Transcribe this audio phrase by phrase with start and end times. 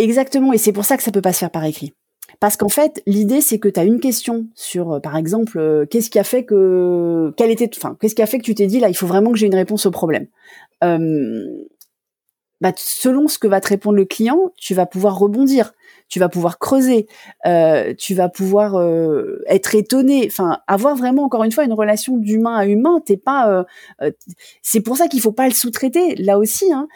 [0.00, 1.92] Exactement, et c'est pour ça que ça peut pas se faire par écrit.
[2.40, 5.84] Parce qu'en fait, l'idée c'est que tu as une question sur, euh, par exemple, euh,
[5.84, 8.80] qu'est-ce qui a fait que, était, enfin, qu'est-ce qui a fait que tu t'es dit
[8.80, 10.26] là, il faut vraiment que j'ai une réponse au problème.
[10.82, 11.66] Euh,
[12.62, 15.74] bah, selon ce que va te répondre le client, tu vas pouvoir rebondir,
[16.08, 17.06] tu vas pouvoir creuser,
[17.98, 18.82] tu vas pouvoir
[19.46, 23.00] être étonné, enfin avoir vraiment encore une fois une relation d'humain à humain.
[23.04, 23.64] T'es pas,
[24.60, 26.16] c'est pour ça qu'il faut pas le sous-traiter.
[26.16, 26.86] Là aussi, hein,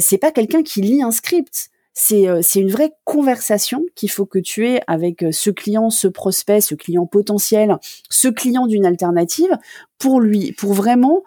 [0.00, 1.71] c'est pas quelqu'un qui lit un script.
[1.94, 6.62] C'est c'est une vraie conversation qu'il faut que tu aies avec ce client, ce prospect,
[6.62, 7.76] ce client potentiel,
[8.08, 9.58] ce client d'une alternative
[9.98, 11.22] pour lui, pour vraiment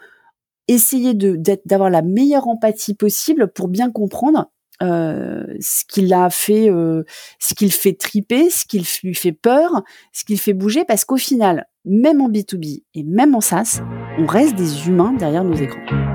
[0.67, 4.49] essayer d'avoir la meilleure empathie possible pour bien comprendre
[4.81, 7.03] euh, ce qu'il a fait, euh,
[7.39, 11.17] ce qu'il fait triper, ce qu'il lui fait peur, ce qu'il fait bouger, parce qu'au
[11.17, 13.81] final, même en B2B et même en SaaS,
[14.17, 16.14] on reste des humains derrière nos écrans.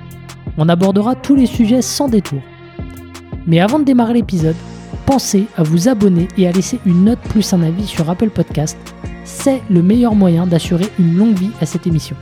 [0.57, 2.41] On abordera tous les sujets sans détour.
[3.47, 4.55] Mais avant de démarrer l'épisode,
[5.05, 8.77] pensez à vous abonner et à laisser une note plus un avis sur Apple Podcast.
[9.23, 12.15] C'est le meilleur moyen d'assurer une longue vie à cette émission.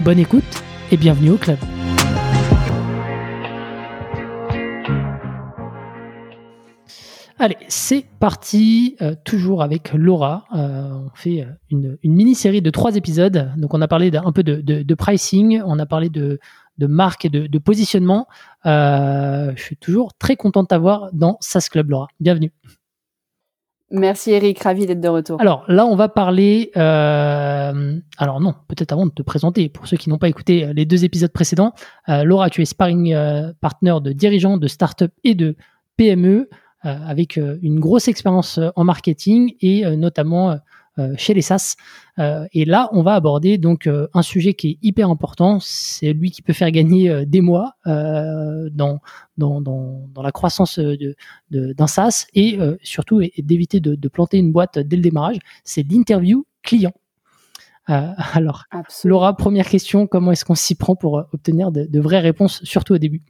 [0.00, 1.58] Bonne écoute et bienvenue au club.
[7.40, 10.44] Allez, c'est parti, euh, toujours avec Laura.
[10.56, 13.52] Euh, on fait euh, une, mini-série de trois épisodes.
[13.56, 16.40] Donc on a parlé un peu de, pricing, on a parlé de,
[16.78, 18.26] de marque et de, positionnement.
[18.66, 22.08] Euh, je suis toujours très content de t'avoir dans SAS Club, Laura.
[22.20, 22.52] Bienvenue.
[23.90, 25.40] Merci Eric, ravi d'être de retour.
[25.40, 26.70] Alors là, on va parler.
[26.76, 30.84] Euh, alors non, peut-être avant de te présenter, pour ceux qui n'ont pas écouté les
[30.84, 31.72] deux épisodes précédents,
[32.10, 33.16] euh, Laura, tu es sparring
[33.60, 35.56] partner de dirigeants de start-up et de
[35.96, 36.48] PME,
[36.82, 40.56] avec une grosse expérience en marketing et notamment euh,
[41.16, 41.76] chez les SaaS.
[42.18, 45.58] Euh, et là, on va aborder donc euh, un sujet qui est hyper important.
[45.60, 49.00] C'est lui qui peut faire gagner des mois dans,
[49.36, 51.14] dans, dans, la croissance d'un
[51.50, 55.38] de, d'un SaaS et surtout d'éviter de, planter une boîte dès le démarrage.
[55.64, 56.92] C'est l'interview client.
[57.86, 58.64] alors,
[59.04, 62.98] Laura, première question, comment est-ce qu'on s'y prend pour obtenir de, vraies réponses, surtout au
[62.98, 63.22] début?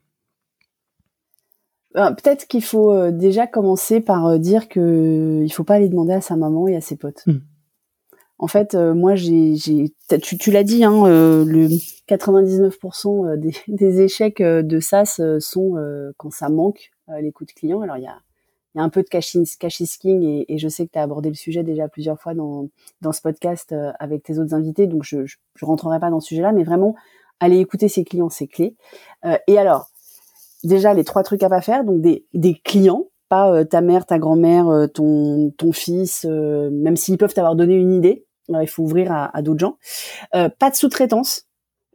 [1.94, 6.36] Peut-être qu'il faut déjà commencer par dire que il faut pas aller demander à sa
[6.36, 7.26] maman et à ses potes.
[7.26, 7.38] Mmh.
[8.40, 9.56] En fait, euh, moi, j'ai,
[10.22, 11.66] tu, tu l'as dit, hein, euh, le
[12.08, 15.74] 99% euh, des, des, échecs de SaaS sont
[16.16, 16.90] quand ça manque
[17.20, 17.80] les coups de client.
[17.80, 18.16] Alors, il y a,
[18.76, 21.34] y a, un peu de cash, et, et, je sais que tu as abordé le
[21.34, 22.68] sujet déjà plusieurs fois dans,
[23.00, 26.52] dans ce podcast avec tes autres invités, donc je, je rentrerai pas dans ce sujet-là,
[26.52, 26.94] mais vraiment,
[27.40, 28.76] aller écouter ses clients, c'est clé.
[29.48, 29.90] et alors,
[30.62, 34.18] déjà, les trois trucs à pas faire, donc des, des clients, pas ta mère, ta
[34.18, 38.26] grand-mère, ton, ton fils, même s'ils peuvent t'avoir donné une idée,
[38.60, 39.76] il faut ouvrir à, d'autres gens.
[40.34, 41.44] Euh, pas de sous-traitance.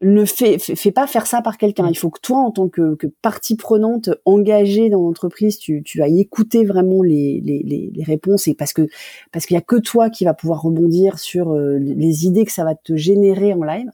[0.02, 1.88] Ne fais, fais, pas faire ça par quelqu'un.
[1.88, 6.20] Il faut que toi, en tant que, partie prenante engagée dans l'entreprise, tu, tu ailles
[6.20, 8.90] écouter vraiment les, les, réponses et parce que
[9.32, 12.52] parce qu'il y a que toi qui va pouvoir rebondir sur euh, les idées que
[12.52, 13.90] ça va te générer en live.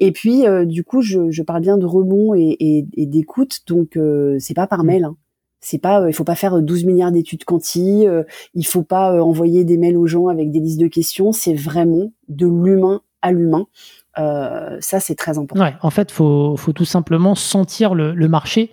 [0.00, 3.98] Et puis, euh, du coup, je, parle bien de rebond et, d'écoute, donc
[4.38, 4.86] c'est pas par mmh.
[4.86, 5.04] mail.
[5.04, 5.16] Hein.
[5.64, 8.82] C'est pas, euh, il faut pas faire 12 euh, milliards d'études quanti, euh, il faut
[8.82, 11.32] pas envoyer des mails aux gens avec des listes de questions.
[11.32, 13.66] C'est vraiment de l'humain à l'humain.
[14.14, 15.64] ça, c'est très important.
[15.64, 18.70] Ouais, en fait, faut, faut tout simplement sentir le, marché,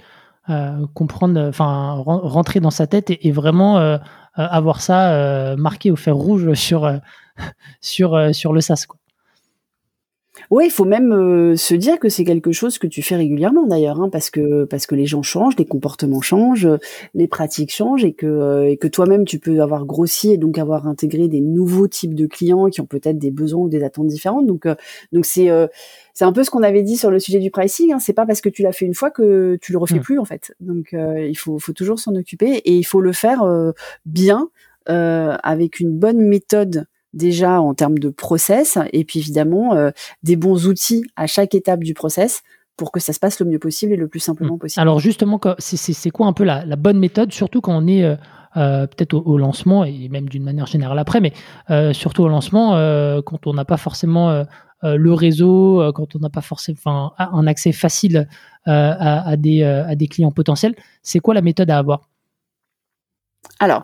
[0.93, 3.97] comprendre, enfin, rentrer dans sa tête et, vraiment
[4.35, 6.91] avoir ça marqué au fer rouge sur
[7.81, 8.85] sur sur le sas.
[8.85, 8.99] Quoi.
[10.51, 13.65] Oui, il faut même euh, se dire que c'est quelque chose que tu fais régulièrement
[13.65, 16.67] d'ailleurs, hein, parce que parce que les gens changent, les comportements changent,
[17.13, 20.57] les pratiques changent, et que euh, et que toi-même tu peux avoir grossi et donc
[20.57, 24.07] avoir intégré des nouveaux types de clients qui ont peut-être des besoins ou des attentes
[24.07, 24.45] différentes.
[24.45, 24.75] Donc euh,
[25.13, 25.47] donc c'est
[26.13, 27.93] c'est un peu ce qu'on avait dit sur le sujet du pricing.
[27.93, 27.99] Hein.
[27.99, 30.03] C'est pas parce que tu l'as fait une fois que tu le refais mmh.
[30.03, 30.53] plus en fait.
[30.59, 33.41] Donc il faut faut toujours s'en occuper et il faut le faire
[34.05, 34.49] bien
[34.85, 39.91] avec une bonne méthode déjà en termes de process et puis évidemment euh,
[40.23, 42.43] des bons outils à chaque étape du process
[42.77, 44.59] pour que ça se passe le mieux possible et le plus simplement mmh.
[44.59, 44.81] possible.
[44.81, 49.13] Alors justement, c'est quoi un peu la, bonne méthode, surtout quand on est euh, peut-être
[49.13, 51.33] au, lancement et même d'une manière générale après, mais
[51.93, 52.71] surtout au lancement,
[53.23, 54.45] quand on n'a pas forcément
[54.81, 58.27] le réseau, quand on n'a pas forcément un accès facile
[58.65, 60.73] à, des, à des clients potentiels,
[61.03, 62.09] c'est quoi la méthode à avoir?
[63.59, 63.83] Alors,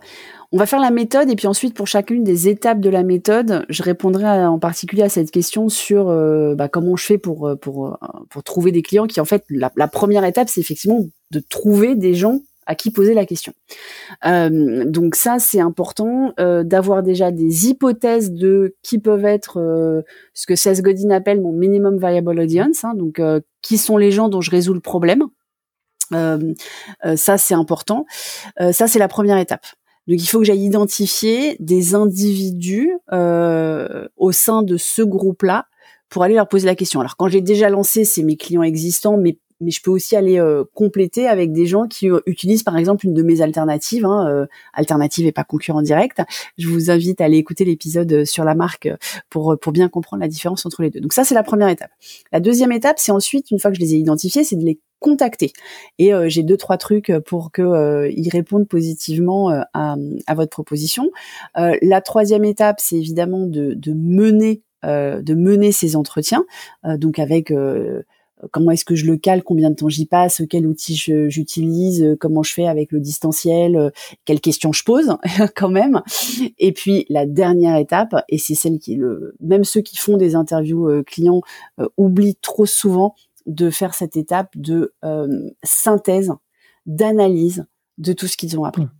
[0.51, 3.65] on va faire la méthode et puis ensuite pour chacune des étapes de la méthode,
[3.69, 7.55] je répondrai en particulier à cette question sur euh, bah, comment je fais pour, euh,
[7.55, 7.95] pour, euh,
[8.29, 12.13] pour trouver des clients qui en fait la, première étape c'est effectivement de trouver des
[12.13, 13.53] gens à qui poser la question.
[14.25, 20.03] donc ça c'est important d'avoir déjà des hypothèses de qui peuvent être
[20.33, 23.21] ce que Seth Godin appelle mon minimum viable audience, hein, donc
[23.61, 25.23] qui sont les gens dont je résous le problème.
[26.11, 28.05] ça c'est important.
[28.59, 29.65] ça c'est la première étape.
[30.07, 35.67] Donc il faut que j'aille identifier des individus euh, au sein de ce groupe-là
[36.09, 36.99] pour aller leur poser la question.
[36.99, 40.39] Alors quand j'ai déjà lancé, c'est mes clients existants, mais mais je peux aussi aller
[40.39, 44.27] euh, compléter avec des gens qui euh, utilisent par exemple une de mes alternatives, hein,
[44.27, 46.21] euh, alternative et pas concurrent direct.
[46.57, 48.89] Je vous invite à aller écouter l'épisode sur la marque
[49.29, 50.99] pour pour bien comprendre la différence entre les deux.
[50.99, 51.91] Donc ça c'est la première étape.
[52.31, 54.79] La deuxième étape, c'est ensuite une fois que je les ai identifiés, c'est de les
[54.99, 55.53] contacter.
[55.99, 59.95] Et euh, j'ai deux trois trucs pour que euh, ils répondent positivement euh, à,
[60.25, 61.11] à, votre proposition.
[61.55, 66.45] la troisième étape, c'est évidemment de, de mener de mener ces entretiens,
[66.85, 67.51] donc avec
[68.51, 72.43] comment est-ce que je le cale, combien de temps j'y passe, quel outil j'utilise, comment
[72.43, 73.91] je fais avec le distanciel,
[74.23, 75.17] quelles questions je pose
[75.55, 76.01] quand même.
[76.59, 80.35] Et puis la dernière étape, et c'est celle qui le, même ceux qui font des
[80.35, 81.41] interviews clients
[81.97, 83.15] oublient trop souvent,
[83.47, 86.31] de faire cette étape de euh, synthèse,
[86.85, 87.65] d'analyse
[87.97, 88.83] de tout ce qu'ils ont appris.
[88.83, 88.91] Mmh.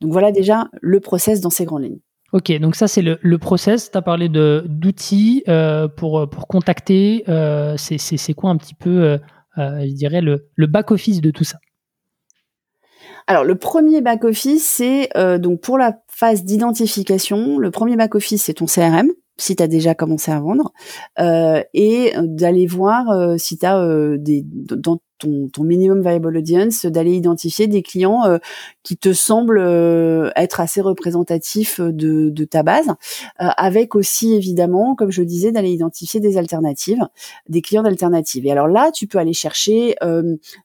[0.00, 2.00] Donc voilà déjà le process dans ces grandes lignes.
[2.32, 3.90] Ok, donc ça c'est le, le, process.
[3.90, 7.24] Tu as parlé d'outils euh, pour, pour contacter.
[7.28, 9.18] Euh, c'est quoi un petit peu,
[9.56, 11.58] je dirais, le, le back-office de tout ça?
[13.26, 18.44] Alors le premier back office c'est donc pour la phase d'identification, le premier back office
[18.44, 20.72] c'est ton CRM si tu as déjà commencé à vendre,
[21.18, 26.36] euh, et d'aller voir euh, si tu as euh, des, dans ton, ton minimum viable
[26.36, 28.38] audience, d'aller identifier des clients euh,
[28.82, 34.94] qui te semblent euh, être assez représentatifs de, de ta base, euh, avec aussi évidemment,
[34.94, 37.06] comme je disais, d'aller identifier des alternatives,
[37.48, 38.46] des clients d'alternatives.
[38.46, 39.94] Et alors là, tu peux aller chercher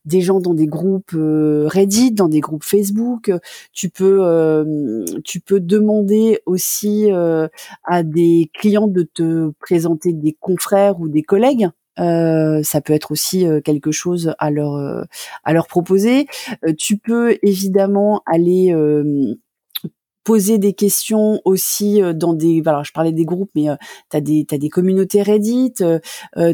[0.05, 3.31] des gens dans des groupes Reddit, dans des groupes Facebook.
[3.73, 4.65] Tu peux,
[5.23, 7.09] tu peux demander aussi
[7.83, 13.11] à des clients de te présenter des confrères ou des collègues euh, ça peut être
[13.11, 15.03] aussi euh, quelque chose à leur euh,
[15.43, 16.27] à leur proposer.
[16.77, 18.73] tu peux évidemment aller
[20.23, 23.67] poser des questions aussi dans des alors je parlais des groupes mais
[24.09, 25.73] tu as des t'as des communautés Reddit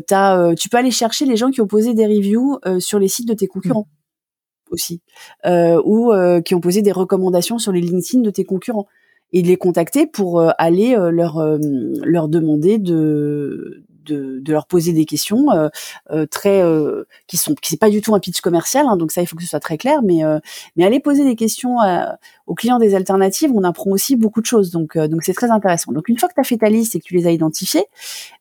[0.08, 3.28] t'as tu peux aller chercher les gens qui ont posé des reviews sur les sites
[3.28, 4.74] de tes concurrents mmh.
[4.74, 5.02] aussi
[5.46, 6.12] ou
[6.46, 8.88] qui ont posé des recommandations sur les LinkedIn de tes concurrents
[9.32, 11.42] et les contacter pour aller leur
[12.04, 15.70] leur demander de de, de, leur poser des questions euh,
[16.12, 19.12] euh, très euh, qui sont qui c'est pas du tout un pitch commercial hein, donc
[19.12, 20.22] ça il faut que ce soit très clair mais
[20.76, 21.78] mais aller poser des questions
[22.48, 25.92] aux clients des alternatives on apprend aussi beaucoup de choses donc donc c'est très intéressant
[25.92, 27.86] donc une fois que tu as fait ta liste et que tu les as identifiés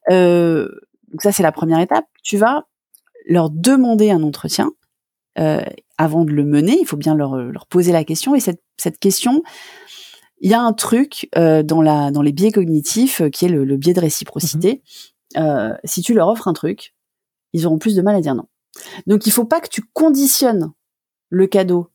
[0.08, 2.66] donc ça c'est la première étape tu vas
[3.26, 4.72] leur demander un entretien
[5.36, 8.98] avant de le mener il faut bien leur, leur poser la question et cette cette
[8.98, 9.42] question
[10.40, 13.76] il y a un truc dans la dans les biais cognitifs qui est le, le
[13.76, 14.82] biais de réciprocité.
[14.84, 16.94] Mmh euh, si tu leur offres un truc,
[17.52, 18.46] ils auront plus de mal à dire non.
[19.06, 20.72] Donc il faut pas que tu conditionnes
[21.28, 21.90] le cadeau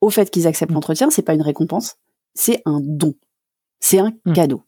[0.00, 0.74] au fait qu'ils acceptent mmh.
[0.74, 1.10] l'entretien.
[1.10, 1.96] C'est pas une récompense,
[2.34, 3.14] c'est un don,
[3.80, 4.32] c'est un mmh.
[4.32, 4.62] cadeau.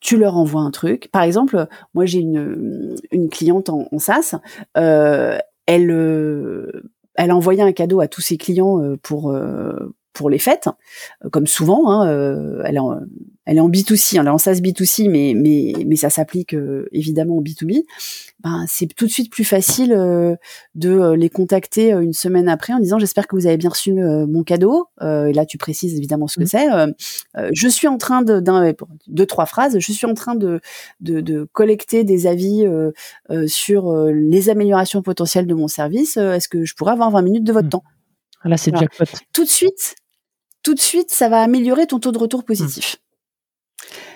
[0.00, 1.10] Tu leur envoies un truc.
[1.12, 4.34] Par exemple, moi j'ai une, une cliente en, en SaaS.
[4.76, 9.32] Euh, elle, euh, elle a envoyé un cadeau à tous ses clients pour
[10.12, 10.68] pour les fêtes,
[11.30, 11.90] comme souvent.
[11.90, 12.80] Hein, euh, elle,
[13.44, 16.88] elle est en B2C, elle est en SaaS B2C, mais mais mais ça s'applique euh,
[16.92, 17.82] évidemment au B2B.
[18.40, 19.90] Ben, c'est tout de suite plus facile
[20.74, 24.42] de les contacter une semaine après en disant j'espère que vous avez bien reçu mon
[24.42, 24.88] cadeau.
[25.00, 26.94] et là, tu précises évidemment ce que mmh.
[27.34, 27.52] c'est.
[27.52, 28.72] je suis en train de d'un
[29.06, 29.78] deux trois phrases.
[29.78, 30.60] Je suis en train de
[31.00, 32.66] de, de collecter des avis
[33.46, 36.16] sur les améliorations potentielles de mon service.
[36.16, 37.70] Est-ce que je pourrais avoir 20 minutes de votre mmh.
[37.70, 37.84] temps?
[38.44, 39.04] Là, c'est jackpot.
[39.32, 39.94] Tout de suite,
[40.62, 42.96] tout de suite, ça va améliorer ton taux de retour positif.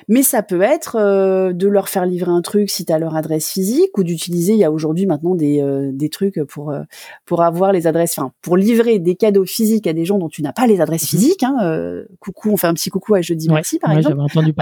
[0.08, 3.16] Mais ça peut être euh, de leur faire livrer un truc si tu as leur
[3.16, 6.82] adresse physique ou d'utiliser, il y a aujourd'hui maintenant des, euh, des trucs pour, euh,
[7.24, 10.42] pour avoir les adresses, enfin pour livrer des cadeaux physiques à des gens dont tu
[10.42, 11.18] n'as pas les adresses mhm.
[11.18, 11.42] physiques.
[11.42, 14.20] Hein, coucou, on fait un petit coucou à Jeudi Merci par exemple.
[14.20, 14.54] Entendu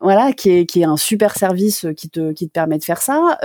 [0.00, 3.02] voilà, qui est, qui est un super service qui te, qui te permet de faire
[3.02, 3.36] ça.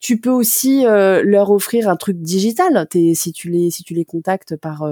[0.00, 2.86] tu peux aussi leur offrir un truc digital.
[3.14, 4.82] si tu les, si tu les contactes par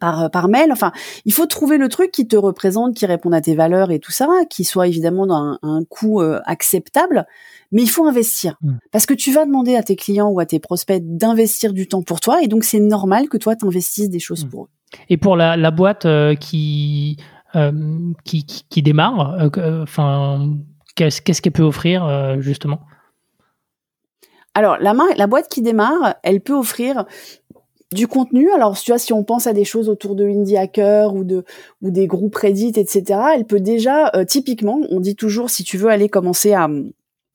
[0.00, 0.72] par par mail.
[0.72, 0.92] Enfin,
[1.24, 4.12] il faut trouver le truc qui te représente, qui réponde à tes valeurs et tout
[4.12, 7.26] ça, qui soit évidemment dans un, coût acceptable.
[7.72, 8.72] Mais il faut investir mmh.
[8.92, 12.02] parce que tu vas demander à tes clients ou à tes prospects d'investir du temps
[12.02, 14.48] pour toi, et donc c'est normal que toi t'investisses des choses mmh.
[14.48, 14.68] pour eux.
[15.08, 16.06] Et pour la, la boîte
[16.38, 17.16] qui
[17.56, 20.56] euh, qui, qui, démarre euh, euh, Enfin,
[20.96, 22.80] qu'est-ce qu'elle peut offrir justement?
[24.54, 27.04] Alors la, la boîte qui démarre, elle peut offrir
[27.94, 28.50] du contenu.
[28.52, 31.44] Alors, tu vois, si on pense à des choses autour de Indie Hacker ou de
[31.82, 35.88] ou des groupes Reddit, etc., elle peut déjà, typiquement, on dit toujours, si tu veux
[35.88, 36.68] aller commencer à,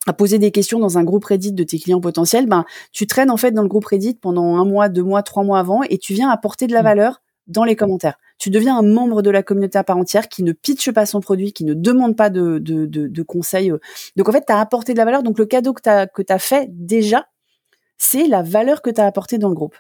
[0.08, 3.32] à poser des questions dans un groupe Reddit de tes clients potentiels, ben tu traînes
[3.32, 5.98] en fait dans le groupe Reddit pendant un mois, deux mois, trois mois avant, et
[5.98, 6.86] tu viens apporter de la mmh.
[6.86, 8.18] valeur dans les commentaires.
[8.38, 11.20] Tu deviens un membre de la communauté à part entière qui ne pitche pas son
[11.20, 13.74] produit, qui ne demande pas de, de, de, conseils.
[14.16, 15.24] Donc en fait, tu as apporté de la valeur.
[15.24, 17.28] Donc le cadeau que tu as, que as fait déjà,
[17.98, 19.75] c'est la valeur que tu as apportée dans le groupe.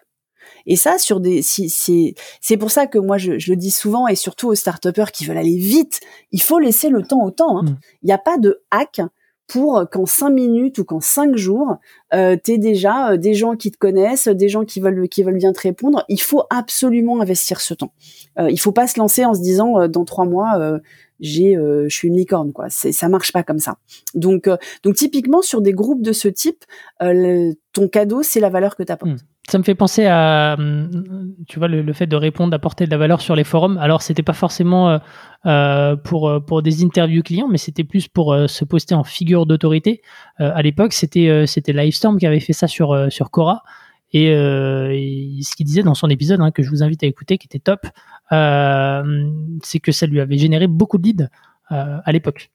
[0.65, 3.71] Et ça, sur des, si, c'est, c'est pour ça que moi je, je, le dis
[3.71, 5.99] souvent et surtout aux start qui veulent aller vite,
[6.31, 7.59] il faut laisser le temps au temps.
[7.59, 7.63] Hein.
[7.63, 7.77] Mmh.
[8.03, 9.01] Il n'y a pas de hack
[9.49, 11.77] pour qu'en cinq minutes ou qu'en cinq jours,
[12.13, 15.37] euh, tu déjà euh, des gens qui te connaissent, des gens qui veulent qui veulent
[15.37, 16.05] bien te répondre.
[16.07, 17.91] Il faut absolument investir ce temps.
[18.39, 20.79] Euh, il faut pas se lancer en se disant euh, dans trois mois euh,
[21.19, 22.67] j'ai je suis une licorne quoi.
[22.69, 23.77] C'est ça marche pas comme ça.
[24.13, 24.47] Donc
[24.83, 26.63] donc typiquement sur des groupes de ce type,
[26.99, 29.11] ton cadeau c'est la valeur que tu apportes.
[29.11, 32.91] Mmh ça me fait penser à, hum, tu vois, le, fait de répondre, d'apporter de
[32.91, 33.77] la valeur sur les forums.
[33.77, 34.97] Alors, c'était pas forcément euh,
[35.45, 39.45] euh, pour euh, pour des interviews clients, mais c'était plus pour se poster en figure
[39.45, 40.01] d'autorité.
[40.37, 43.63] à l'époque, c'était c'était Livestorm qui avait fait ça sur sur Cora.
[44.11, 47.47] Et, ce qu'il disait dans son épisode, hein, que je vous invite à écouter, qui
[47.47, 47.87] était top,
[48.31, 51.27] c'est que ça lui avait généré beaucoup de leads
[51.69, 52.51] à l'époque.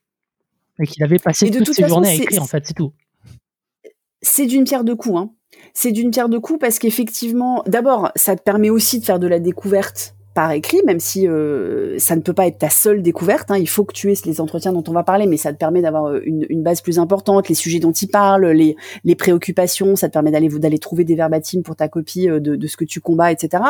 [0.79, 2.93] Et qu'il avait passé toutes ses journées à écrire, en fait, c'est tout.
[4.21, 5.17] C'est d'une pierre deux coups.
[5.17, 5.29] Hein
[5.73, 9.27] c'est d'une pierre de coups parce qu'effectivement, d'abord, ça te permet aussi de faire de
[9.27, 13.49] la découverte par écrit, même si euh, ça ne peut pas être ta seule découverte.
[13.51, 13.57] Hein.
[13.57, 15.81] Il faut que tu aies les entretiens dont on va parler, mais ça te permet
[15.81, 19.95] d'avoir euh, une, base plus importante, les sujets dont il parle, les, les préoccupations.
[19.95, 22.75] Ça te permet d'aller d'aller trouver des verbatims pour ta copie euh, de, de, ce
[22.75, 23.63] que tu combats, etc.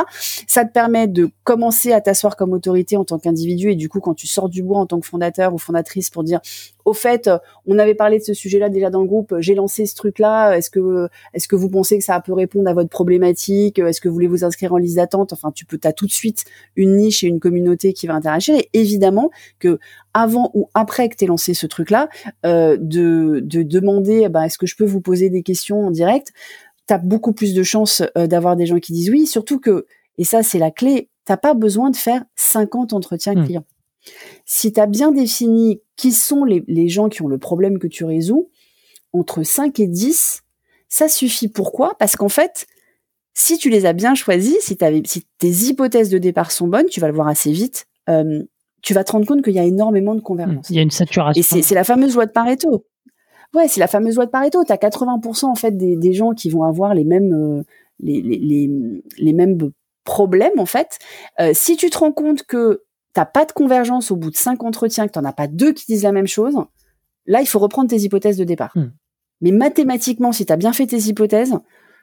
[0.48, 4.00] Ça te permet de commencer à t'asseoir comme autorité en tant qu'individu et du coup,
[4.00, 6.40] quand tu sors du bois en tant que fondateur ou fondatrice pour dire
[6.86, 7.30] au fait,
[7.66, 9.36] on avait parlé de ce sujet-là déjà dans le groupe.
[9.40, 10.56] J'ai lancé ce truc-là.
[10.56, 14.08] Est-ce que, est-ce que vous pensez que ça peut répondre à votre problématique Est-ce que
[14.08, 15.34] vous voulez vous inscrire en liste d'attente?
[15.34, 18.56] Enfin, tu peux, t'as tout de suite une niche et une communauté qui va interagir.
[18.56, 19.80] Et évidemment que
[20.14, 22.10] avant ou après que tu aies lancé ce truc-là,
[22.46, 26.32] euh, de, de demander, bah, est-ce que je peux vous poser des questions en direct?
[26.88, 29.26] T'as beaucoup plus de chances euh, d'avoir des gens qui disent oui.
[29.26, 29.86] Surtout que,
[30.18, 33.46] et ça c'est la clé, t'as pas besoin de faire 50 entretiens mmh.
[33.46, 33.66] clients.
[34.46, 38.04] Si tu as bien défini qui sont les, gens qui ont le problème que tu
[38.04, 38.50] résous,
[39.14, 40.44] entre 5 et 10,
[40.90, 41.48] ça suffit.
[41.48, 41.96] Pourquoi?
[41.98, 42.68] Parce qu'en fait,
[43.34, 47.00] si tu les as bien choisis, si, si, tes hypothèses de départ sont bonnes, tu
[47.00, 48.44] vas le voir assez vite, euh,
[48.82, 50.70] tu vas te rendre compte qu'il y a énormément de convergence.
[50.70, 51.58] Il y a une saturation.
[51.58, 52.86] Et c'est la fameuse loi de Pareto.
[53.54, 54.64] Ouais, c'est la fameuse loi de Pareto.
[54.64, 57.64] Tu as 80% en fait des, gens qui vont avoir les mêmes, euh,
[58.00, 59.58] les, les, mêmes
[60.04, 61.00] problèmes en fait.
[61.40, 62.84] Euh, si tu te rends compte que
[63.16, 65.86] t'as pas de convergence au bout de cinq entretiens, que t'en as pas deux qui
[65.86, 66.56] disent la même chose,
[67.26, 68.74] là, il faut reprendre tes hypothèses de départ.
[68.76, 68.92] Hmm.
[69.42, 71.56] Mais mathématiquement, si tu as bien fait tes hypothèses,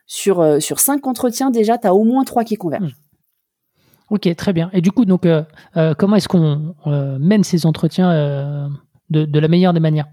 [0.07, 2.95] sur, euh, sur cinq entretiens, déjà, tu as au moins trois qui convergent.
[2.95, 4.14] Hmm.
[4.14, 4.71] Ok, très bien.
[4.73, 5.42] Et du coup, donc, euh,
[5.76, 6.75] euh, comment est-ce qu'on
[7.21, 8.71] mène ces entretiens
[9.11, 10.09] de, de, la meilleure des manières?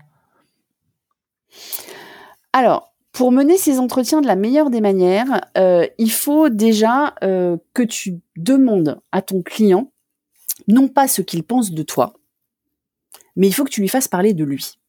[2.52, 8.22] Alors, pour mener ces entretiens de la meilleure des manières, il faut déjà que tu
[8.38, 9.92] demandes à ton client
[10.70, 12.14] non pas ce qu'il pense de toi,
[13.36, 14.80] mais il faut que tu lui fasses parler de lui.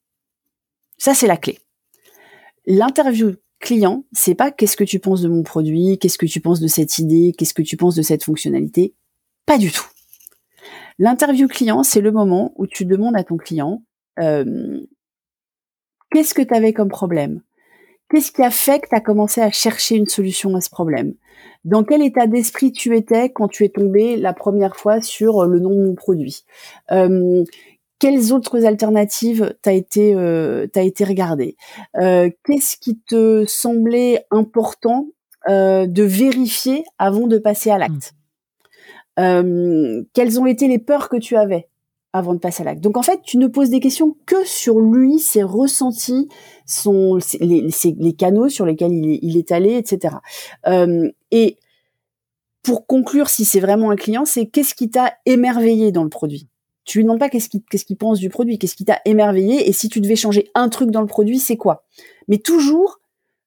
[0.97, 1.59] Ça, c'est la clé.
[2.67, 6.61] L'interview client, c'est pas qu'est-ce que tu penses de mon produit, qu'est-ce que tu penses
[6.61, 8.95] de cette idée, qu'est-ce que tu penses de cette fonctionnalité.
[9.47, 9.87] Pas du tout.
[10.99, 13.83] L'interview client, c'est le moment où tu demandes à ton client
[14.19, 14.81] euh,
[16.11, 17.43] qu'est-ce que tu avais comme problème?
[18.11, 21.15] Qu'est-ce qui a fait que tu as commencé à chercher une solution à ce problème?
[21.65, 25.47] Dans quel état d'esprit tu étais quand tu es tombé la première fois sur euh,
[25.47, 26.45] le nom de mon produit?
[26.91, 27.45] Euh,
[28.01, 31.57] Quelles autres alternatives t'as été euh, t'as été regardé
[31.97, 35.09] euh, Qu'est-ce qui te semblait important
[35.49, 38.15] euh, de vérifier avant de passer à l'acte?
[39.19, 40.05] Mmh.
[40.15, 41.70] Quelles ont été les peurs que tu avais?
[42.13, 42.81] Avant de passer à l'acte.
[42.81, 46.29] Donc en fait, tu ne poses des questions que sur lui, ses ressentis,
[46.67, 50.17] son, les, les canaux sur lesquels il est, il est allé, etc.
[50.67, 51.57] Euh, et
[52.63, 56.49] pour conclure, si c'est vraiment un client, c'est qu'est-ce qui t'a émerveillé dans le produit?
[56.85, 59.69] Tu lui demandes pas qu'est-ce qu'il qu'est-ce qu'il pense du produit, qu'est-ce qui t'a émerveillé,
[59.69, 61.85] et si tu devais changer un truc dans le produit, c'est quoi?
[62.27, 63.01] Mais toujours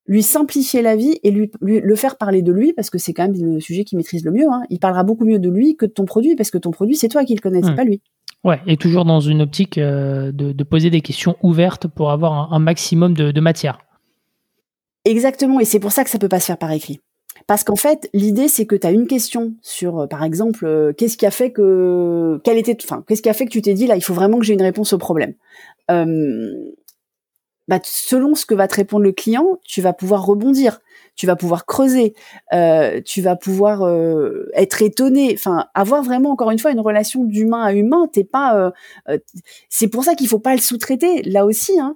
[0.06, 3.28] lui simplifier la vie et lui, le faire parler de lui parce que c'est quand
[3.28, 4.48] même le sujet qu'il maîtrise le mieux.
[4.50, 4.64] Hein.
[4.70, 7.08] Il parlera beaucoup mieux de lui que de ton produit parce que ton produit c'est
[7.08, 7.76] toi qui le connais, c'est hmm.
[7.76, 8.02] pas lui.
[8.44, 12.60] Ouais, et toujours dans une optique euh, de, poser des questions ouvertes pour avoir un,
[12.60, 13.80] maximum de, matière.
[15.06, 17.00] Exactement, et c'est pour ça que ça peut pas se faire par écrit.
[17.48, 20.94] Parce qu'en fait, l'idée c'est que tu as une question sur, euh, par exemple, euh,
[20.94, 23.88] qu'est-ce qui a fait que, était, enfin, qu'est-ce qui a fait que tu t'es dit
[23.88, 25.34] là, il faut vraiment que j'ai une réponse au problème.
[27.70, 30.82] Bah, selon ce que va te répondre le client, tu vas pouvoir rebondir,
[31.16, 32.14] tu vas pouvoir creuser,
[32.54, 37.24] euh, tu vas pouvoir euh, être étonné, enfin avoir vraiment encore une fois une relation
[37.24, 38.08] d'humain à humain.
[38.12, 38.74] T'es pas,
[39.10, 39.18] euh,
[39.70, 41.22] c'est pour ça qu'il faut pas le sous-traiter.
[41.24, 41.96] Là aussi, hein,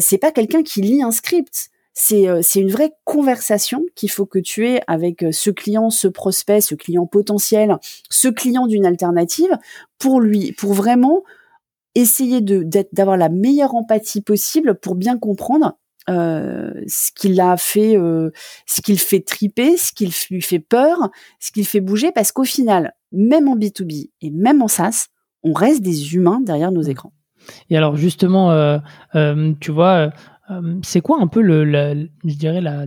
[0.00, 1.70] c'est pas quelqu'un qui lit un script.
[1.94, 6.76] C'est une vraie conversation qu'il faut que tu aies avec ce client, ce prospect, ce
[6.76, 7.76] client potentiel,
[8.08, 9.50] ce client d'une alternative
[9.98, 11.24] pour lui, pour vraiment
[11.96, 15.76] essayer d'avoir la meilleure empathie possible pour bien comprendre
[16.08, 18.30] euh, ce qu'il a fait, euh,
[18.66, 22.44] ce qu'il fait triper, ce qu'il lui fait peur, ce qu'il fait bouger, parce qu'au
[22.44, 25.08] final, même en B2B et même en SaaS,
[25.42, 27.12] on reste des humains derrière nos écrans.
[27.70, 28.78] Et alors justement, euh,
[29.60, 30.10] tu vois,
[30.82, 32.84] c'est quoi un peu le, je dirais la,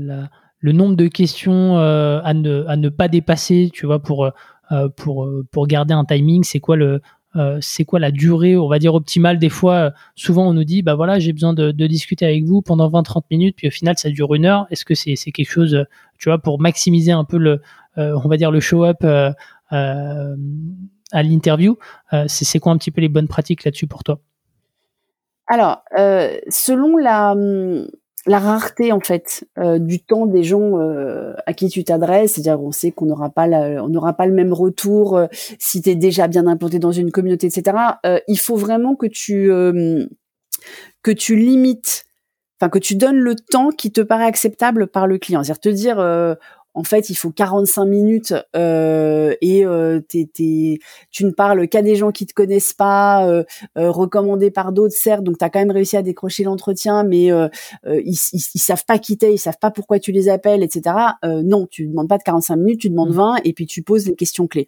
[0.60, 4.30] le nombre de questions à ne, à ne pas dépasser, tu vois, pour
[4.96, 7.02] pour pour garder un timing, c'est quoi le
[7.36, 9.40] euh, c'est quoi la durée, on va dire optimale?
[9.40, 9.74] Des fois.
[9.74, 13.24] Euh, souvent, on nous dit, bah voilà, j'ai besoin de, discuter avec vous pendant 20-30
[13.32, 14.68] minutes, puis au final, ça dure une heure.
[14.72, 15.84] Est-ce que c'est quelque chose, euh,
[16.18, 17.62] tu vois, pour maximiser un peu le,
[17.98, 20.24] on va dire le show-up à
[21.24, 21.78] l'interview
[22.28, 24.20] C'est quoi un petit peu les bonnes pratiques là-dessus pour toi?
[25.48, 25.82] Alors,
[26.50, 27.88] selon la hum,
[28.26, 32.62] la rareté en fait euh, du temps des gens euh, à qui tu t'adresses, c'est-à-dire
[32.62, 35.28] on sait qu'on n'aura pas on n'aura pas le même retour euh,
[35.60, 37.78] si tu es déjà bien implanté dans une communauté, etc.
[38.28, 39.50] il faut vraiment que tu
[41.04, 42.06] que tu limites,
[42.60, 45.70] enfin que tu donnes le temps qui te paraît acceptable par le client, c'est-à-dire te
[45.70, 46.38] dire
[46.74, 52.12] en fait, il faut 45 minutes euh, et euh, tu ne parles qu'à des gens
[52.12, 53.44] qui te connaissent pas, euh,
[53.78, 55.24] euh recommandés par d'autres, certes.
[55.24, 57.50] Donc, tu as quand même réussi à décrocher l'entretien, mais euh,
[57.86, 60.96] euh, ils, ils, savent pas quitter, ils savent pas pourquoi tu les appelles, etc.
[61.24, 63.38] non, tu demandes pas de 45 minutes, tu demandes 20 mmh.
[63.44, 64.68] et puis tu poses les questions clés.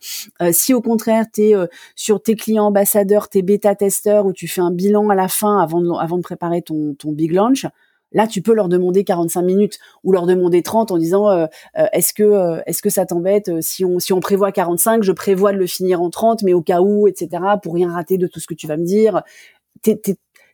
[0.51, 1.53] si au contraire, tu es
[1.95, 5.81] sur tes clients ambassadeurs, tes bêta-testeurs, où tu fais un bilan à la fin avant
[5.81, 7.65] de, avant de préparer ton, ton big launch,
[8.13, 11.45] Là, tu peux leur demander 45 minutes ou leur demander 30 en disant euh,
[11.77, 15.11] euh, est-ce que euh, est-ce que ça t'embête si on si on prévoit 45, je
[15.11, 17.43] prévois de le finir en 30, mais au cas où, etc.
[17.61, 19.23] Pour rien rater de tout ce que tu vas me dire.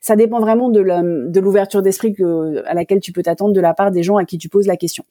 [0.00, 2.16] ça dépend vraiment de de l'ouverture d'esprit
[2.66, 4.76] à laquelle tu peux t'attendre de la part des gens à qui tu poses la
[4.76, 5.04] question.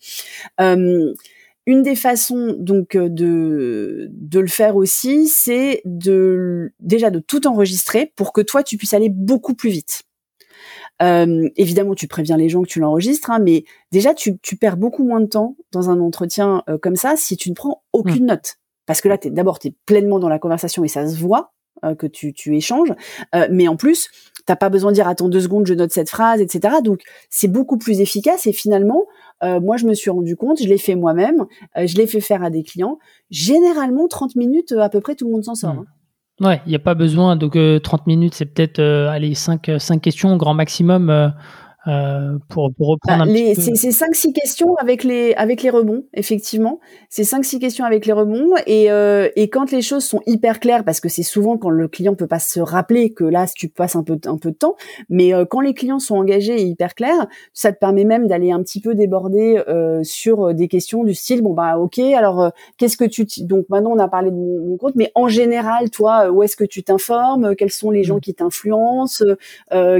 [0.59, 8.11] une des façons donc de de le faire aussi, c'est de déjà de tout enregistrer
[8.15, 10.08] pour que toi tu puisses aller beaucoup plus vite.
[11.01, 14.77] Euh, évidemment, tu préviens les gens que tu l'enregistres, hein, mais déjà, tu, tu, perds
[14.77, 18.23] beaucoup moins de temps dans un entretien euh, comme ça si tu ne prends aucune
[18.23, 18.27] mmh.
[18.27, 18.55] note.
[18.85, 21.53] Parce que là, d'abord, tu es pleinement dans la conversation et ça se voit
[21.85, 22.93] euh, que tu, tu échanges.
[23.49, 24.09] mais en plus,
[24.45, 26.77] t'as pas besoin de dire attends deux secondes, je note cette phrase, etc.
[26.83, 29.05] Donc, c'est beaucoup plus efficace et finalement,
[29.41, 31.45] moi, je me suis rendu compte, je l'ai fait moi-même,
[31.77, 32.97] je l'ai fait faire à des clients.
[33.29, 35.75] Généralement, 30 minutes, à peu près, tout le monde s'en sort.
[35.75, 35.79] Mmh.
[35.79, 35.98] Hein.
[36.41, 37.35] Ouais, il n'y a pas besoin.
[37.35, 41.33] Donc, 30 euh, minutes, c'est peut-être, euh, allez, 5, 5 questions, grand maximum.
[41.87, 43.75] Euh, euh, pour, pour, reprendre bah, un les, petit peu.
[43.75, 46.79] C'est cinq six questions avec les avec les rebonds, effectivement.
[47.09, 50.59] C'est cinq six questions avec les rebonds et euh, et quand les choses sont hyper
[50.59, 53.69] claires, parce que c'est souvent quand le client peut pas se rappeler que là tu
[53.69, 54.75] passes un peu un peu de temps,
[55.09, 58.51] mais euh, quand les clients sont engagés et hyper clairs, ça te permet même d'aller
[58.51, 62.97] un petit peu déborder euh, sur des questions du style bon bah ok alors qu'est-ce
[62.97, 66.43] que tu donc maintenant on a parlé de mon, compte, mais en général toi où
[66.43, 68.21] est-ce que tu t'informes, quels sont les gens mmh.
[68.21, 69.25] qui t'influencent,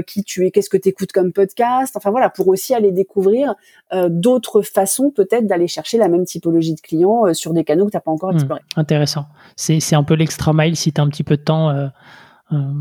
[0.06, 1.69] qui tu es, qu'est-ce que tu écoutes comme podcast?
[1.94, 3.54] Enfin voilà, pour aussi aller découvrir
[3.92, 7.86] euh, d'autres façons peut-être d'aller chercher la même typologie de clients euh, sur des canaux
[7.86, 8.60] que tu n'as pas encore hmm, explorés.
[8.76, 9.26] intéressant.
[9.56, 11.70] C'est un peu l'extra mile si tu as un petit peu de temps.
[11.70, 11.88] Euh,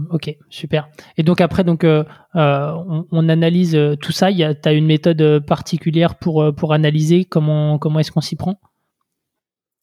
[0.09, 0.89] ok, super.
[1.17, 4.31] Et donc après, donc on, analyse tout ça.
[4.31, 8.59] Tu as une méthode particulière pour, pour analyser comment, comment est-ce qu'on s'y prend?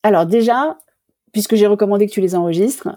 [0.02, 0.76] Alors déjà,
[1.32, 2.88] puisque j'ai recommandé que tu les enregistres,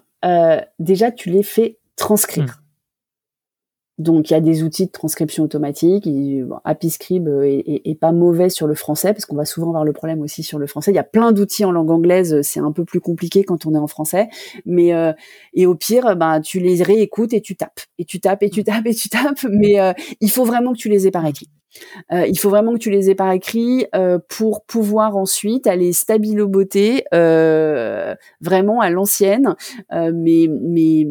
[0.79, 2.45] déjà tu les fais transcrire.
[2.45, 2.58] Hmm.
[3.99, 6.07] Donc il y a des outils de transcription automatique.
[6.63, 10.21] AppyScript euh, est, pas mauvais sur le français parce qu'on va souvent avoir le problème
[10.21, 10.91] aussi sur le français.
[10.91, 13.75] Il y a plein d'outils en langue anglaise, c'est un peu plus compliqué quand on
[13.75, 14.29] est en français.
[14.65, 15.11] Mais euh,
[15.53, 18.63] et au pire, bah tu les réécoutes et tu tapes et tu tapes et tu
[18.63, 19.45] tapes et tu tapes.
[19.51, 21.49] Mais euh, il faut vraiment que tu les aies par écrit.
[22.09, 23.85] il faut vraiment que tu les aies par écrit
[24.29, 29.55] pour pouvoir ensuite aller stabiloboter euh, vraiment à l'ancienne,
[29.91, 31.05] mais mais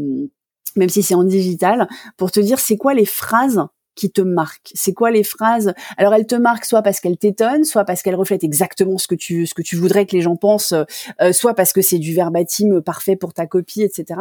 [0.78, 3.66] même si c'est en digital, pour te dire c'est quoi les phrases
[3.98, 5.74] qui te marquent C'est quoi les phrases?
[5.96, 9.16] Alors elles te marquent soit parce qu'elles t'étonnent, soit parce qu'elles reflètent exactement ce que
[9.16, 10.72] tu ce que tu voudrais que les gens pensent,
[11.20, 14.20] euh, soit parce que c'est du verbatim parfait pour ta copie, etc.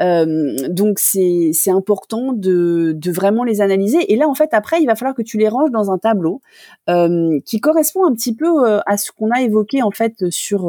[0.00, 4.12] Euh, donc c'est c'est important de de vraiment les analyser.
[4.12, 6.42] Et là en fait après il va falloir que tu les ranges dans un tableau
[6.90, 10.60] euh, qui correspond un petit peu à ce qu'on a évoqué en fait sur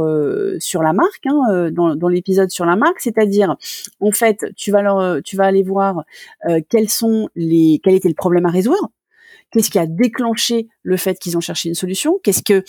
[0.59, 3.57] sur la marque hein, dans, dans l'épisode sur la marque, c'est-à-dire
[3.99, 6.05] en fait tu vas tu vas aller voir
[6.69, 8.91] quels sont les quel était le problème résoudre,
[9.51, 12.63] qu'est-ce qui a déclenché le fait qu'ils ont cherché une solution, qu'est-ce que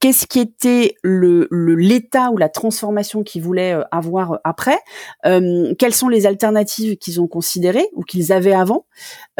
[0.00, 4.78] qu'est-ce qui était le l'état ou la transformation qu'ils voulaient avoir après,
[5.24, 8.86] euh, quelles sont les alternatives qu'ils ont considérées ou qu'ils avaient avant,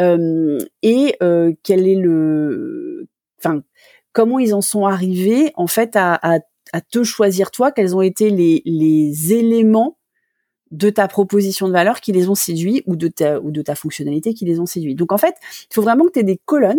[0.01, 3.09] euh, et euh, quel est le,
[3.39, 3.63] enfin,
[4.13, 6.41] comment ils en sont arrivés en fait à,
[6.91, 9.99] te choisir toi, quels ont été les éléments
[10.71, 13.75] de ta proposition de valeur qui les ont séduits ou de ta ou de ta
[13.75, 14.95] fonctionnalité qui les ont séduits.
[14.95, 15.37] Donc en fait,
[15.71, 16.79] il faut vraiment que tu aies des colonnes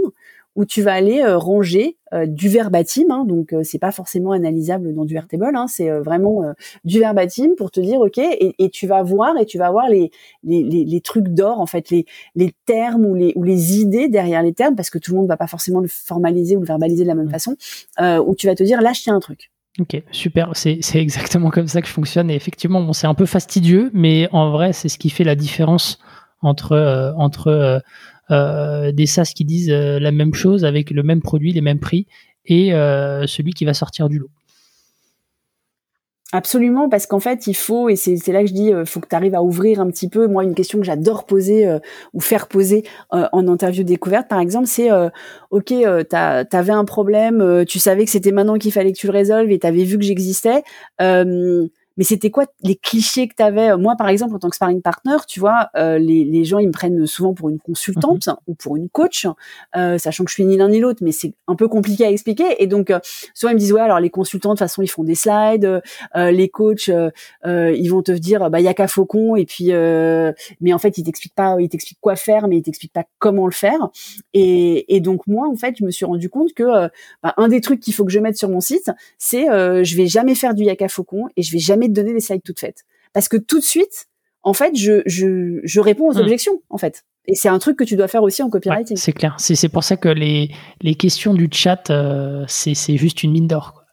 [0.56, 4.32] où tu vas aller euh, ranger euh, du verbatim, hein, donc euh, c'est pas forcément
[4.32, 6.44] analysable dans du Airtable, hein, c'est vraiment
[6.86, 9.90] du verbatim pour te dire ok, et, et, tu vas voir et tu vas voir
[9.90, 10.12] les
[10.44, 14.08] les, les, les trucs d'or en fait, les les termes ou les ou les idées
[14.08, 16.66] derrière les termes, parce que tout le monde va pas forcément le formaliser ou le
[16.66, 17.56] verbaliser de la même façon,
[18.00, 19.52] où tu vas te dire là je tiens un truc.
[19.80, 20.52] Ok, super.
[20.56, 22.30] C'est exactement comme ça que je fonctionne.
[22.32, 25.36] Et effectivement, bon, c'est un peu fastidieux, mais en vrai, c'est ce qui fait la
[25.36, 26.00] différence
[26.42, 27.82] entre entre
[28.32, 31.80] euh, des SaaS qui disent euh, la même chose avec le même produit, les mêmes
[31.80, 32.08] prix,
[32.46, 34.30] et euh, celui qui va sortir du lot.
[36.34, 39.08] Absolument, parce qu'en fait, il faut, et c'est là que je dis, il faut que
[39.08, 40.28] tu arrives à ouvrir un petit peu.
[40.28, 41.68] Moi, une question que j'adore poser
[42.14, 44.90] ou faire poser en interview découverte, par exemple, c'est,
[45.52, 45.74] ok,
[46.10, 49.60] t'avais un problème, tu savais que c'était maintenant qu'il fallait que tu le résolves et
[49.60, 50.64] t'avais vu que j'existais
[51.98, 54.82] mais c'était quoi les clichés que tu avais Moi, par exemple, en tant que sparring
[54.82, 58.36] partner, tu vois, euh, les, les, gens, ils me prennent souvent pour une consultante mhm.
[58.48, 59.28] ou pour une coach,
[59.76, 62.12] euh, sachant que je suis ni l'un ni l'autre, mais c'est un peu compliqué à
[62.12, 62.62] expliquer.
[62.62, 63.00] Et donc, euh,
[63.34, 65.82] souvent, ils me disent, ouais, alors les consultants, de toute façon, ils font des slides,
[66.16, 67.12] euh, les coachs, euh,
[67.44, 69.72] ils vont te dire, bah, il y a qu'à Faucon, et puis,
[70.62, 73.46] mais en fait, ils t'expliquent pas, ils t'expliquent quoi faire, mais ils t'expliquent pas comment
[73.46, 73.90] le faire.
[74.34, 76.90] Et, et, donc, moi, en fait, je me suis rendu compte que
[77.24, 80.08] bah, un des trucs qu'il faut que je mette sur mon site, c'est je vais
[80.08, 82.84] jamais faire du Yaka Faucon et je vais jamais de donner des slides toutes faites.
[83.14, 84.08] Parce que tout de suite,
[84.44, 86.22] en fait, je, je, je réponds aux hmm.
[86.22, 87.04] objections, en fait.
[87.28, 88.98] Et c'est un truc que tu dois faire aussi en copywriting.
[88.98, 89.36] c'est clair.
[89.40, 93.84] C'est pour ça que les, les questions du chat, euh, c'est juste une mine d'or.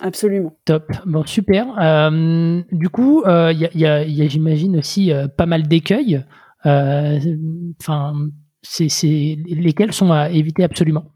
[0.00, 0.52] Absolument.
[0.64, 0.92] Top.
[1.06, 1.78] Bon, super.
[1.80, 6.22] Euh, du coup, il euh, y a, y a j'imagine aussi pas mal d'écueils.
[6.64, 8.14] Enfin,
[8.62, 11.13] c'est lesquels sont à éviter absolument?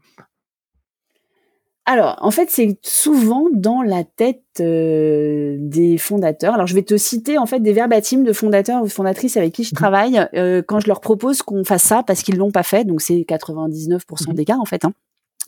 [1.91, 6.53] Alors, en fait, c'est souvent dans la tête euh, des fondateurs.
[6.53, 9.63] Alors, je vais te citer en fait des verbatims de fondateurs ou fondatrices avec qui
[9.63, 9.77] je mhm.
[9.77, 12.85] travaille euh, quand je leur propose qu'on fasse ça parce qu'ils l'ont pas fait.
[12.85, 14.35] Donc, c'est 99% mhm.
[14.35, 14.85] des cas en fait.
[14.85, 14.93] Hein.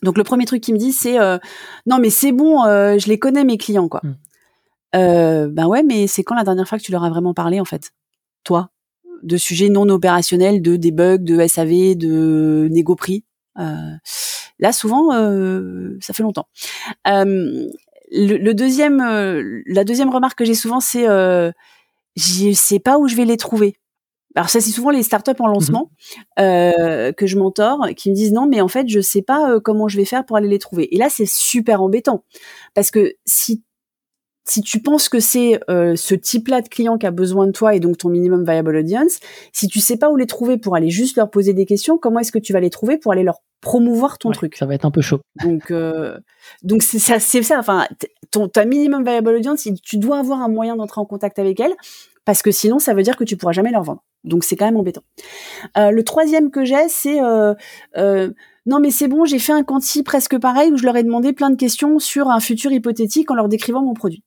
[0.01, 1.37] Donc, le premier truc qu'ils me disent, c'est euh,
[1.85, 4.01] non, mais c'est bon, je les connais mes clients quoi.
[4.03, 5.53] Mhm.
[5.53, 7.65] ben ouais, mais c'est quand la dernière fois que tu leur as vraiment parlé en
[7.65, 7.91] fait,
[8.43, 8.71] toi,
[9.21, 13.25] de sujets non opérationnels, de debug, de SAV, de négo prix.
[14.61, 16.47] Là, souvent, euh, ça fait longtemps.
[17.07, 17.67] Euh,
[18.11, 21.05] le, deuxième, euh, la deuxième remarque que j'ai souvent, c'est
[22.17, 23.77] je sais pas où je vais les trouver.
[24.35, 28.15] Alors ça, c'est souvent les startups en lancement mmh euh, que je mentore, qui me
[28.15, 30.59] disent non, mais en fait, je sais pas comment je vais faire pour aller les
[30.59, 30.93] trouver.
[30.95, 32.23] Et là, c'est super embêtant
[32.73, 33.63] parce que si
[34.45, 37.79] si tu penses que c'est ce type-là de client qui a besoin de toi et
[37.79, 39.19] donc ton minimum viable audience,
[39.53, 42.19] si tu sais pas où les trouver pour aller juste leur poser des questions, comment
[42.19, 44.57] est-ce que tu vas les trouver pour aller leur promouvoir ton truc?
[44.57, 45.19] Ça va être un peu chaud.
[45.43, 46.17] Donc, euh,
[46.63, 47.59] donc c'est ça, c'est ça.
[47.59, 47.87] Enfin,
[48.31, 51.73] ton ta minimum viable audience, tu dois avoir un moyen d'entrer en contact avec elle,
[52.25, 54.03] parce que sinon, ça veut dire que tu pourras jamais leur vendre.
[54.23, 55.03] Donc, c'est quand même embêtant.
[55.77, 57.53] Euh, le troisième que j'ai, c'est euh,
[57.97, 58.31] euh,
[58.65, 61.33] non, mais c'est bon, j'ai fait un quanti presque pareil où je leur ai demandé
[61.33, 64.23] plein de questions sur un futur hypothétique en leur décrivant mon produit.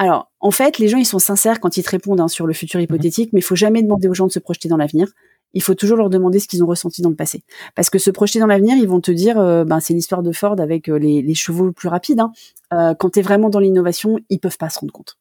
[0.00, 2.54] Alors, en fait, les gens, ils sont sincères quand ils te répondent hein, sur le
[2.54, 5.12] futur hypothétique, mais il faut jamais demander aux gens de se projeter dans l'avenir
[5.52, 7.42] il faut toujours leur demander ce qu'ils ont ressenti dans le passé.
[7.74, 10.32] Parce que se projeter dans l'avenir, ils vont te dire, euh, ben, c'est l'histoire de
[10.32, 12.20] Ford avec euh, les, chevaux plus rapides.
[12.20, 12.32] Hein.
[12.72, 15.18] Euh, quand tu es vraiment dans l'innovation, ils peuvent pas se rendre compte.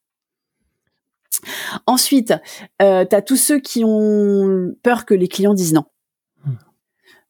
[1.85, 2.33] Ensuite,
[2.81, 5.85] euh, tu as tous ceux qui ont peur que les clients disent non.
[6.45, 6.55] Hmm.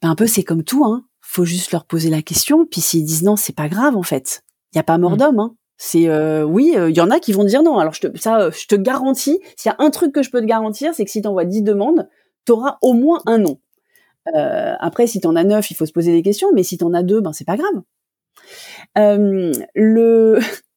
[0.02, 0.84] Ben, un peu, c'est comme tout.
[0.86, 1.06] Hein.
[1.22, 2.66] faut juste leur poser la question.
[2.66, 4.44] Puis s'ils disent non, c'est pas grave en fait.
[4.74, 5.18] Il y a pas mort hmm.
[5.18, 5.40] d'homme.
[5.40, 5.56] Hein.
[5.82, 6.14] C'est
[6.44, 7.80] oui, il y en a qui vont dire non.
[7.80, 9.40] Alors je te, ça, je te garantis.
[9.56, 11.46] S'il y a un truc que je peux te garantir, c'est que si tu envoies
[11.46, 12.10] 10 demandes,
[12.46, 13.44] tu auras au moins un.
[14.36, 16.78] Euh, après, si tu en as neuf, il faut se poser des questions, mais si
[16.78, 17.82] tu en as deux, ben c'est pas grave.
[18.98, 20.40] Euh, le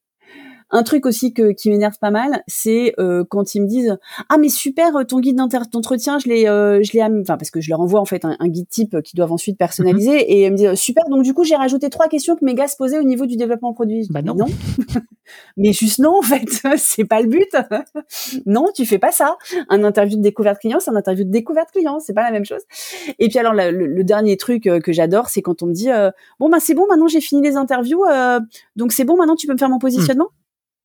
[0.75, 3.99] Un truc aussi que, qui m'énerve pas mal, c'est euh, quand ils me disent
[4.31, 7.69] ah mais super ton guide d'entretien, je l'ai, euh, je l'ai, enfin parce que je
[7.69, 10.25] leur envoie en fait un, guide type qu'ils doivent ensuite personnaliser mhm.
[10.27, 12.69] et ils me disent super donc du coup j'ai rajouté trois questions que mes gars
[12.69, 14.07] se posaient au niveau du développement produit.
[14.09, 14.35] Bah non.
[15.59, 17.55] mais juste non en fait, c'est pas le but.
[18.47, 19.37] non, tu fais pas ça.
[19.69, 22.47] Un interview de découverte client, c'est un interview de découverte client, c'est pas la même
[22.47, 22.63] chose.
[23.19, 25.89] Et puis alors le, dernier truc euh, que j'adore, c'est quand on me dit
[26.41, 28.05] bon bah c'est bon maintenant j'ai fini les interviews,
[28.77, 30.31] donc c'est bon maintenant tu peux me faire mon positionnement?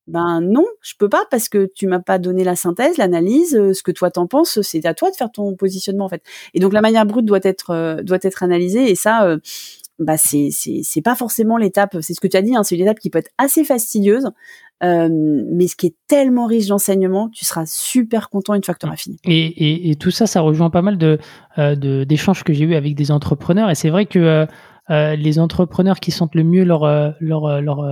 [0.07, 3.73] Ben non, je peux pas parce que tu m'as pas donné la synthèse, l'analyse, euh,
[3.73, 6.23] ce que toi t'en penses, c'est à toi de faire ton positionnement en fait.
[6.53, 9.37] Et donc la manière brute doit être euh, doit être analysée et ça euh,
[9.99, 12.83] bah c'est c'est pas forcément l'étape, c'est ce que tu as dit, hein, c'est une
[12.83, 14.29] étape qui peut être assez fastidieuse,
[14.81, 18.85] mais ce qui est tellement riche d'enseignement, tu seras super content une fois que tu
[18.85, 19.17] auras fini.
[19.25, 21.17] Et, et, et, tout ça, ça rejoint pas mal de
[22.03, 24.45] d'échanges que j'ai eu avec des entrepreneurs et c'est vrai que
[24.89, 27.84] euh, les entrepreneurs qui sentent le mieux leurs euh, leur, euh, leur,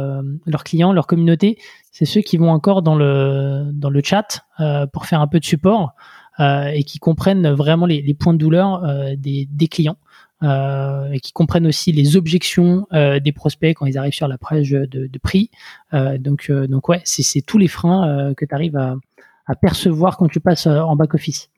[0.45, 1.57] leur clients, leur communauté,
[1.91, 4.45] c'est ceux qui vont encore dans le, dans le chat
[4.93, 5.93] pour faire un peu de support
[6.39, 8.83] et qui comprennent vraiment les, points de douleur
[9.17, 9.97] des, des clients.
[10.43, 15.17] Et qui comprennent aussi les objections des prospects quand ils arrivent sur la page de,
[15.19, 15.49] prix.
[15.93, 18.95] Donc, donc ouais, c'est tous les freins que tu arrives à,
[19.47, 21.49] à, percevoir quand tu passes en back office.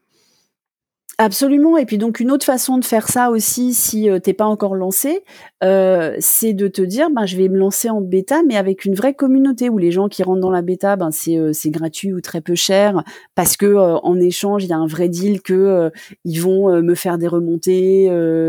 [1.19, 1.77] Absolument.
[1.77, 4.75] Et puis donc une autre façon de faire ça aussi, si euh, t'es pas encore
[4.75, 5.23] lancé,
[5.63, 8.93] euh, c'est de te dire, ben je vais me lancer en bêta, mais avec une
[8.93, 12.13] vraie communauté où les gens qui rentrent dans la bêta, ben c'est euh, c'est gratuit
[12.13, 13.03] ou très peu cher,
[13.33, 15.91] parce que en échange il y a un vrai deal que
[16.23, 18.03] ils vont me faire des remontées,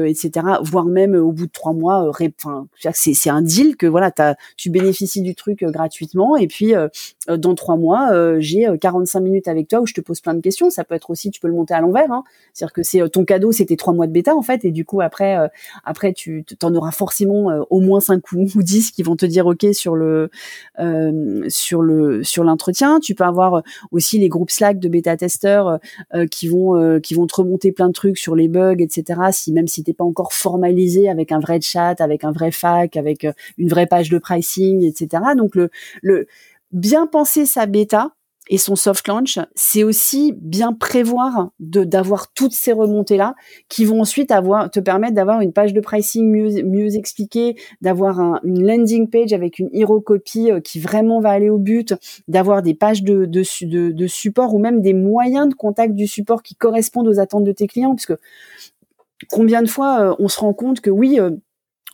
[0.06, 0.46] etc.
[0.60, 4.12] Voire même au bout de trois mois, enfin c'est c'est un deal que voilà,
[4.58, 6.74] tu bénéficies du truc gratuitement et puis
[7.28, 10.68] dans trois mois j'ai 45 minutes avec toi où je te pose plein de questions.
[10.68, 12.12] Ça peut être aussi, tu peux le monter à l'envers.
[12.12, 12.24] Hein.
[12.58, 14.84] C'est-à-dire que c'est euh, ton cadeau, c'était trois mois de bêta en fait, et du
[14.84, 15.46] coup après, euh,
[15.84, 19.46] après tu t'en auras forcément euh, au moins cinq ou, dix qui vont te dire
[19.46, 20.30] ok sur le
[21.48, 22.98] sur le sur l'entretien.
[23.00, 25.78] Tu peux avoir aussi les groupes Slack de bêta testeurs
[26.30, 29.20] qui vont qui vont te remonter plein de trucs sur les bugs, etc.
[29.30, 32.96] Si même si t'es pas encore formalisé avec un vrai chat, avec un vrai fac,
[32.96, 33.26] avec
[33.58, 35.22] une vraie page de pricing, etc.
[35.36, 35.70] Donc le
[36.02, 36.26] le
[36.72, 38.12] bien penser sa bêta,
[38.48, 43.34] et son soft launch, c'est aussi bien prévoir de d'avoir toutes ces remontées là
[43.68, 48.18] qui vont ensuite avoir te permettre d'avoir une page de pricing mieux mieux expliquée, d'avoir
[48.44, 51.94] une landing page avec une hero copy euh, qui vraiment va aller au but,
[52.26, 56.42] d'avoir des pages de de, de support ou même des moyens de contact du support
[56.42, 58.14] qui correspondent aux attentes de tes clients puisque
[59.30, 61.30] combien de fois euh, on se rend compte que oui euh,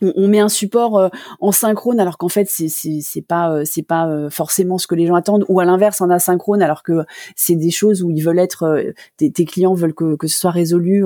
[0.01, 3.83] on, met un support euh, en synchrone alors qu'en fait c'est c'est pas euh, c'est
[3.83, 7.05] pas euh, forcément ce que les gens attendent ou à l'inverse en asynchrone alors que
[7.35, 11.05] c'est des choses où ils veulent être tes, clients veulent que, que ce soit résolu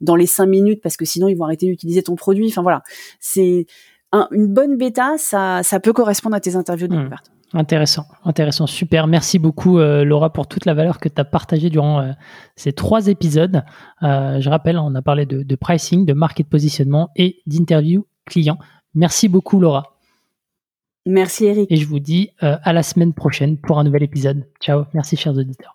[0.00, 2.82] dans les cinq minutes parce que sinon ils vont arrêter d'utiliser ton produit enfin voilà
[3.18, 3.66] c'est
[4.12, 6.98] une bonne bêta ça ça peut correspondre à tes interviews de mmh.
[6.98, 9.06] découverte Intéressant, intéressant, super.
[9.06, 12.12] Merci beaucoup Laura pour toute la valeur que tu as partagée durant
[12.56, 13.64] ces trois épisodes.
[14.02, 18.58] je rappelle, on a parlé de, de pricing, de market positionnement et d'interview client.
[18.94, 19.98] Merci beaucoup Laura.
[21.06, 21.72] Merci Eric.
[21.72, 24.46] Et je vous dis euh, à la semaine prochaine pour un nouvel épisode.
[24.60, 25.74] Ciao, merci chers auditeurs.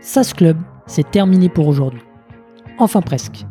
[0.00, 2.02] SAS Club, c'est terminé pour aujourd'hui.
[2.78, 3.46] Enfin presque.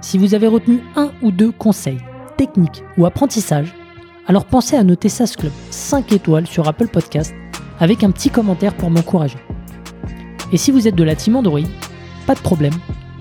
[0.00, 2.00] Si vous avez retenu un ou deux conseils,
[2.38, 3.74] techniques ou apprentissages,
[4.26, 7.34] alors pensez à noter SAS Club 5 étoiles sur Apple Podcast
[7.80, 9.38] avec un petit commentaire pour m'encourager.
[10.52, 11.60] Et si vous êtes de la team Android,
[12.26, 12.74] pas de problème,